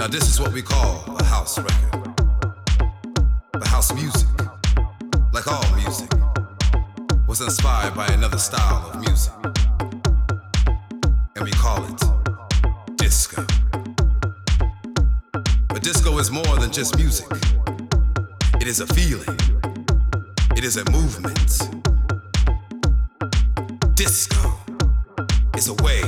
Now, 0.00 0.06
this 0.06 0.30
is 0.30 0.40
what 0.40 0.54
we 0.54 0.62
call 0.62 1.04
a 1.18 1.24
house 1.24 1.58
record. 1.58 2.16
The 3.52 3.68
house 3.68 3.92
music, 3.92 4.28
like 5.30 5.46
all 5.46 5.76
music, 5.76 6.10
was 7.28 7.42
inspired 7.42 7.94
by 7.94 8.06
another 8.06 8.38
style 8.38 8.88
of 8.88 8.98
music. 8.98 9.34
And 11.36 11.44
we 11.44 11.50
call 11.50 11.84
it 11.84 12.96
disco. 12.96 13.44
But 15.68 15.82
disco 15.82 16.16
is 16.16 16.30
more 16.30 16.56
than 16.56 16.72
just 16.72 16.96
music, 16.96 17.28
it 18.58 18.66
is 18.66 18.80
a 18.80 18.86
feeling, 18.86 19.38
it 20.56 20.64
is 20.64 20.78
a 20.78 20.90
movement. 20.90 21.60
Disco 23.96 24.50
is 25.54 25.68
a 25.68 25.74
way 25.84 26.04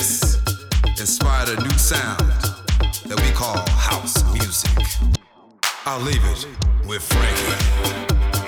this 0.00 0.40
inspired 0.98 1.50
a 1.50 1.62
new 1.62 1.78
sound 1.78 2.20
that 3.06 3.20
we 3.22 3.30
call 3.32 3.58
house 3.68 4.24
music. 4.32 4.70
I'll 5.84 6.00
leave 6.00 6.24
it 6.24 6.46
with 6.86 7.02
Frankie. 7.02 8.39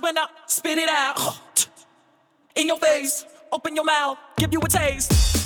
When 0.00 0.16
I 0.16 0.26
spit 0.46 0.78
it 0.78 0.88
out 0.88 1.66
in 2.54 2.68
your 2.68 2.78
face, 2.78 3.24
open 3.50 3.74
your 3.74 3.84
mouth, 3.84 4.16
give 4.36 4.52
you 4.52 4.60
a 4.60 4.68
taste. 4.68 5.37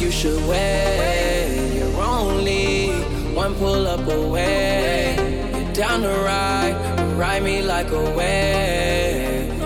you 0.00 0.10
should 0.10 0.40
wait. 0.46 1.74
You're 1.74 2.00
only 2.00 2.90
one 3.34 3.54
pull 3.56 3.86
up 3.86 4.06
away. 4.06 5.16
You're 5.52 5.72
down 5.72 6.02
to 6.02 6.08
ride, 6.08 6.76
ride 7.16 7.42
me 7.42 7.62
like 7.62 7.90
a 7.90 8.02
wave. 8.16 9.62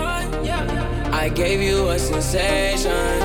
I 1.23 1.29
gave 1.29 1.61
you 1.61 1.89
a 1.89 1.99
sensation. 1.99 3.19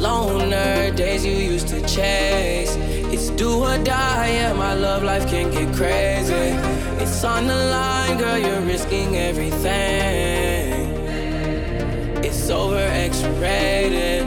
Loner 0.00 0.90
days 0.94 1.24
you 1.26 1.32
used 1.32 1.68
to 1.68 1.80
chase. 1.86 2.74
It's 3.12 3.30
do 3.30 3.64
or 3.64 3.78
die, 3.78 4.30
yeah. 4.30 4.52
My 4.52 4.74
love 4.74 5.02
life 5.02 5.28
can 5.28 5.50
get 5.50 5.74
crazy. 5.74 6.56
It's 7.02 7.22
on 7.24 7.46
the 7.46 7.56
line, 7.56 8.18
girl. 8.18 8.38
You're 8.38 8.62
risking 8.62 9.16
everything. 9.16 9.68
It's 12.24 12.48
over 12.50 12.78
X-rated. 12.78 14.17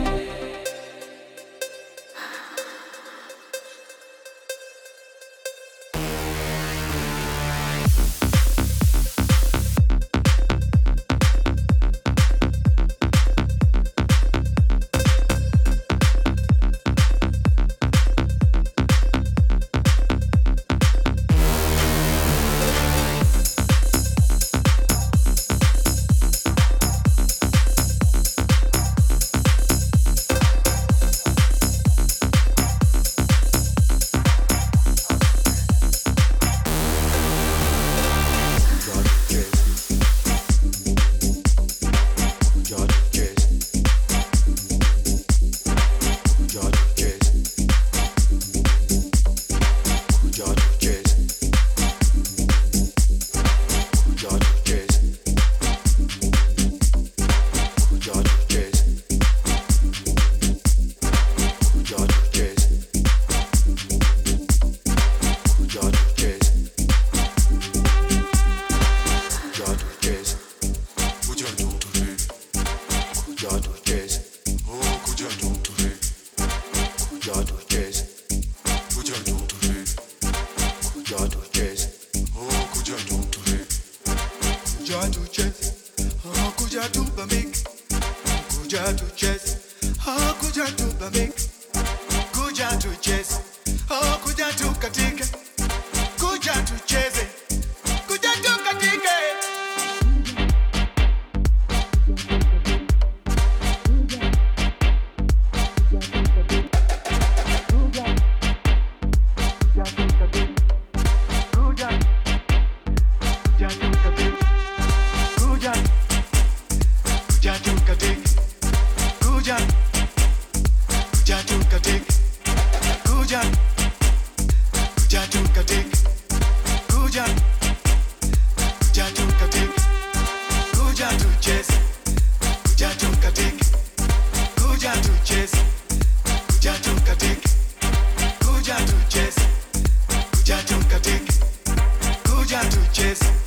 es 143.12 143.41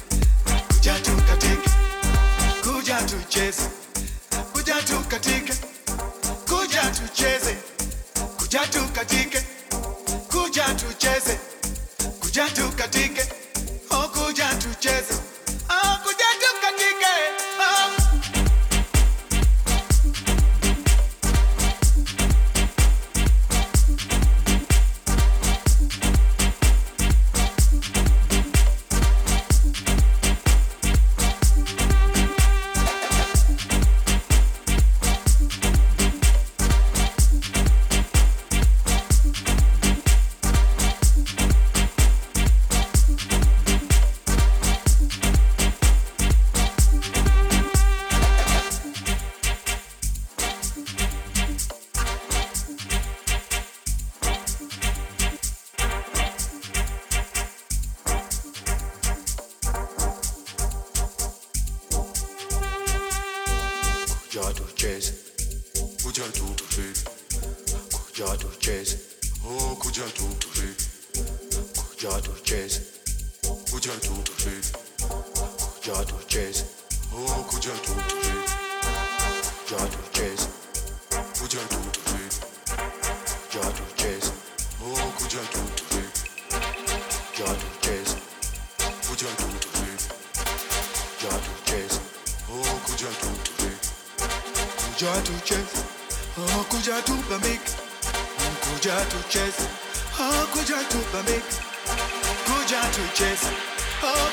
kuja 102.46 102.79
tucheze 102.93 103.48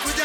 kuja 0.02 0.24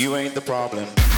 you 0.00 0.16
ain't 0.16 0.34
the 0.34 0.40
problem. 0.40 1.09